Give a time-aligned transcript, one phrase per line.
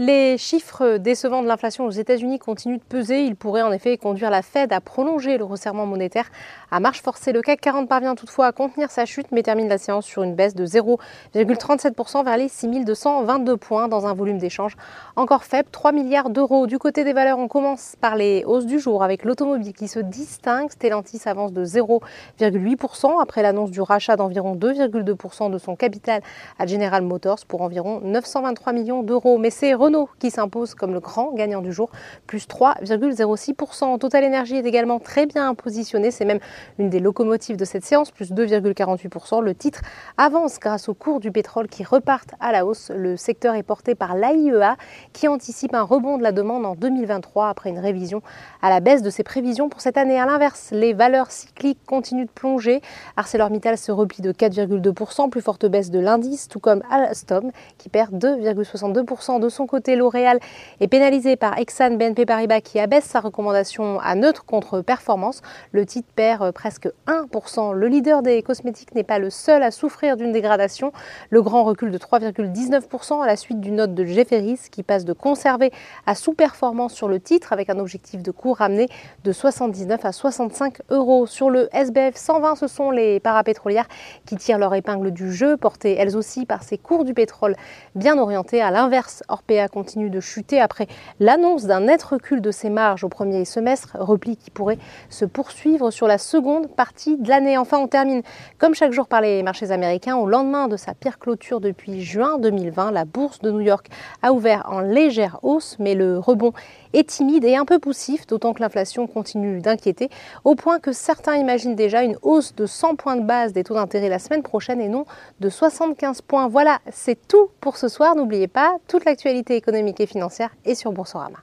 [0.00, 3.24] Les chiffres décevants de l'inflation aux États-Unis continuent de peser.
[3.24, 6.30] Ils pourraient en effet conduire la Fed à prolonger le resserrement monétaire
[6.70, 7.32] à marche forcée.
[7.32, 10.36] Le CAC 40 parvient toutefois à contenir sa chute, mais termine la séance sur une
[10.36, 14.76] baisse de 0,37% vers les 6222 points dans un volume d'échange
[15.16, 16.68] encore faible, 3 milliards d'euros.
[16.68, 19.98] Du côté des valeurs, on commence par les hausses du jour avec l'automobile qui se
[19.98, 20.70] distingue.
[20.70, 26.22] Stellantis avance de 0,8% après l'annonce du rachat d'environ 2,2% de son capital
[26.60, 29.38] à General Motors pour environ 923 millions d'euros.
[29.38, 31.90] Mais c'est Renault qui s'impose comme le grand gagnant du jour,
[32.26, 33.98] plus 3,06%.
[33.98, 36.40] Total Energy est également très bien positionné, c'est même
[36.78, 39.42] une des locomotives de cette séance, plus 2,48%.
[39.42, 39.80] Le titre
[40.18, 42.90] avance grâce au cours du pétrole qui repartent à la hausse.
[42.94, 44.76] Le secteur est porté par l'AIEA
[45.14, 48.20] qui anticipe un rebond de la demande en 2023 après une révision
[48.60, 50.20] à la baisse de ses prévisions pour cette année.
[50.20, 52.82] À l'inverse, les valeurs cycliques continuent de plonger.
[53.16, 58.12] ArcelorMittal se replie de 4,2%, plus forte baisse de l'indice, tout comme Alstom qui perd
[58.22, 60.40] 2,62% de son côté L'Oréal
[60.80, 65.40] est pénalisé par Exxon BNP Paribas qui abaisse sa recommandation à neutre contre performance.
[65.72, 67.72] Le titre perd euh, presque 1%.
[67.72, 70.92] Le leader des cosmétiques n'est pas le seul à souffrir d'une dégradation.
[71.30, 75.12] Le grand recul de 3,19% à la suite d'une note de Jefferies qui passe de
[75.12, 75.70] conserver
[76.06, 78.88] à sous-performance sur le titre avec un objectif de cours ramené
[79.24, 81.26] de 79 à 65 euros.
[81.26, 83.88] Sur le SBF 120, ce sont les parapétrolières
[84.26, 87.54] qui tirent leur épingle du jeu, portées elles aussi par ces cours du pétrole
[87.94, 88.60] bien orientés.
[88.60, 90.86] À l'inverse, Orpea continue de chuter après
[91.20, 94.78] l'annonce d'un net recul de ses marges au premier semestre, repli qui pourrait
[95.10, 97.58] se poursuivre sur la seconde partie de l'année.
[97.58, 98.22] Enfin, on termine
[98.58, 100.16] comme chaque jour par les marchés américains.
[100.16, 103.88] Au lendemain de sa pire clôture depuis juin 2020, la bourse de New York
[104.22, 106.52] a ouvert en légère hausse, mais le rebond
[106.92, 110.08] est timide et un peu poussif, d'autant que l'inflation continue d'inquiéter,
[110.44, 113.74] au point que certains imaginent déjà une hausse de 100 points de base des taux
[113.74, 115.04] d'intérêt la semaine prochaine et non
[115.40, 116.48] de 75 points.
[116.48, 118.16] Voilà, c'est tout pour ce soir.
[118.16, 121.40] N'oubliez pas, toute l'actualité économique et financière est sur Boursorama.